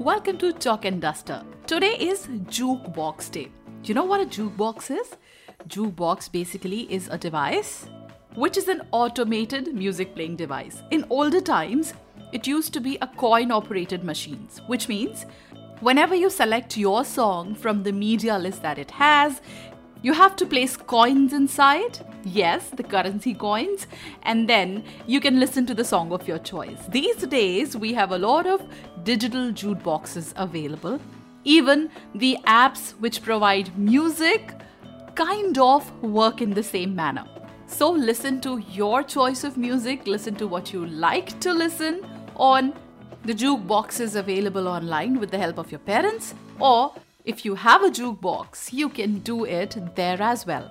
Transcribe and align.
Welcome 0.00 0.38
to 0.38 0.52
Chalk 0.52 0.84
and 0.84 1.02
Duster. 1.02 1.42
Today 1.66 1.96
is 1.98 2.28
Jukebox 2.28 3.32
Day. 3.32 3.50
Do 3.82 3.88
you 3.88 3.94
know 3.94 4.04
what 4.04 4.20
a 4.20 4.26
jukebox 4.26 4.96
is? 4.96 5.16
Jukebox 5.66 6.30
basically 6.30 6.82
is 6.82 7.08
a 7.08 7.18
device 7.18 7.88
which 8.36 8.56
is 8.56 8.68
an 8.68 8.82
automated 8.92 9.74
music 9.74 10.14
playing 10.14 10.36
device. 10.36 10.84
In 10.92 11.04
older 11.10 11.40
times, 11.40 11.94
it 12.32 12.46
used 12.46 12.72
to 12.74 12.80
be 12.80 12.96
a 13.02 13.08
coin 13.08 13.50
operated 13.50 14.04
machines, 14.04 14.60
which 14.68 14.88
means 14.88 15.26
whenever 15.80 16.14
you 16.14 16.30
select 16.30 16.76
your 16.76 17.04
song 17.04 17.56
from 17.56 17.82
the 17.82 17.90
media 17.90 18.38
list 18.38 18.62
that 18.62 18.78
it 18.78 18.92
has, 18.92 19.40
you 20.02 20.12
have 20.12 20.36
to 20.36 20.46
place 20.46 20.76
coins 20.76 21.32
inside. 21.32 21.98
Yes, 22.24 22.70
the 22.70 22.82
currency 22.82 23.34
coins. 23.34 23.86
And 24.22 24.48
then 24.48 24.84
you 25.06 25.20
can 25.20 25.40
listen 25.40 25.66
to 25.66 25.74
the 25.74 25.84
song 25.84 26.12
of 26.12 26.28
your 26.28 26.38
choice. 26.38 26.78
These 26.88 27.26
days, 27.26 27.76
we 27.76 27.92
have 27.94 28.12
a 28.12 28.18
lot 28.18 28.46
of 28.46 28.62
digital 29.04 29.50
jukeboxes 29.50 30.32
available. 30.36 31.00
Even 31.44 31.90
the 32.14 32.36
apps 32.46 32.90
which 33.00 33.22
provide 33.22 33.76
music 33.78 34.52
kind 35.14 35.58
of 35.58 35.90
work 36.02 36.42
in 36.42 36.50
the 36.54 36.62
same 36.62 36.94
manner. 36.94 37.24
So 37.66 37.90
listen 37.90 38.40
to 38.42 38.58
your 38.70 39.02
choice 39.02 39.44
of 39.44 39.56
music, 39.56 40.06
listen 40.06 40.34
to 40.36 40.46
what 40.46 40.72
you 40.72 40.86
like 40.86 41.38
to 41.40 41.52
listen 41.52 42.06
on 42.36 42.72
the 43.24 43.34
jukeboxes 43.34 44.16
available 44.16 44.68
online 44.68 45.18
with 45.20 45.30
the 45.30 45.38
help 45.38 45.58
of 45.58 45.70
your 45.70 45.80
parents, 45.80 46.34
or 46.60 46.94
if 47.28 47.44
you 47.44 47.54
have 47.54 47.82
a 47.82 47.90
jukebox, 47.90 48.72
you 48.72 48.88
can 48.88 49.18
do 49.18 49.44
it 49.44 49.76
there 49.94 50.20
as 50.20 50.46
well. 50.46 50.70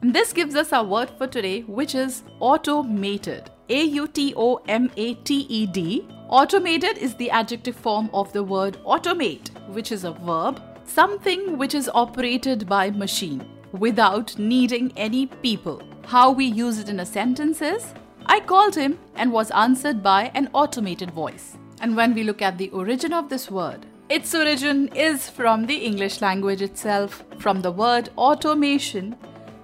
And 0.00 0.14
this 0.14 0.32
gives 0.32 0.54
us 0.54 0.72
our 0.72 0.84
word 0.84 1.10
for 1.18 1.26
today, 1.26 1.62
which 1.62 1.96
is 1.96 2.22
automated. 2.38 3.50
A 3.68 3.82
U 3.82 4.06
T 4.06 4.32
O 4.36 4.60
M 4.68 4.88
A 4.96 5.14
T 5.14 5.46
E 5.48 5.66
D. 5.66 6.06
Automated 6.28 6.96
is 6.98 7.16
the 7.16 7.28
adjective 7.30 7.74
form 7.74 8.08
of 8.14 8.32
the 8.32 8.44
word 8.44 8.78
automate, 8.84 9.48
which 9.70 9.90
is 9.90 10.04
a 10.04 10.12
verb, 10.12 10.62
something 10.84 11.58
which 11.58 11.74
is 11.74 11.90
operated 11.92 12.68
by 12.68 12.88
machine 12.90 13.44
without 13.72 14.38
needing 14.38 14.92
any 14.96 15.26
people. 15.26 15.82
How 16.06 16.30
we 16.30 16.44
use 16.44 16.78
it 16.78 16.88
in 16.88 17.00
a 17.00 17.06
sentence 17.06 17.60
is 17.60 17.94
I 18.26 18.38
called 18.38 18.76
him 18.76 19.00
and 19.16 19.32
was 19.32 19.50
answered 19.50 20.04
by 20.04 20.30
an 20.34 20.50
automated 20.52 21.10
voice. 21.10 21.58
And 21.80 21.96
when 21.96 22.14
we 22.14 22.22
look 22.22 22.42
at 22.42 22.58
the 22.58 22.70
origin 22.70 23.12
of 23.12 23.28
this 23.28 23.50
word, 23.50 23.86
its 24.08 24.34
origin 24.34 24.88
is 24.94 25.28
from 25.28 25.66
the 25.66 25.74
English 25.74 26.20
language 26.20 26.62
itself, 26.62 27.24
from 27.38 27.60
the 27.60 27.72
word 27.72 28.10
automation. 28.16 29.16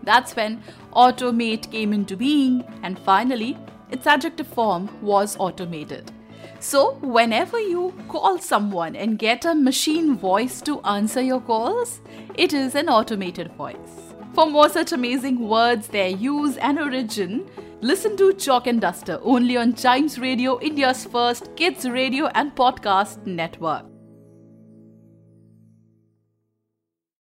That's 0.03 0.35
when 0.35 0.63
automate 0.93 1.71
came 1.71 1.93
into 1.93 2.17
being, 2.17 2.65
and 2.83 2.99
finally, 2.99 3.57
its 3.91 4.07
adjective 4.07 4.49
form 4.49 4.91
was 5.01 5.37
automated. 5.39 6.11
So, 6.59 6.95
whenever 7.03 7.61
you 7.61 7.95
call 8.09 8.39
someone 8.39 8.97
and 8.97 9.19
get 9.19 9.45
a 9.45 9.55
machine 9.55 10.17
voice 10.17 10.61
to 10.63 10.81
answer 10.81 11.21
your 11.21 11.41
calls, 11.41 12.01
it 12.35 12.53
is 12.53 12.75
an 12.75 12.89
automated 12.89 13.53
voice. 13.53 14.15
For 14.35 14.47
more 14.47 14.69
such 14.69 14.93
amazing 14.93 15.49
words, 15.49 15.89
their 15.89 16.09
use 16.09 16.57
and 16.57 16.79
origin, 16.79 17.49
listen 17.81 18.17
to 18.17 18.33
Chalk 18.33 18.67
and 18.67 18.81
Duster 18.81 19.21
only 19.23 19.57
on 19.57 19.75
Chimes 19.75 20.19
Radio, 20.19 20.59
India's 20.61 21.05
first 21.05 21.55
kids 21.55 21.89
radio 21.89 22.27
and 22.35 22.55
podcast 22.55 23.25
network. 23.27 23.92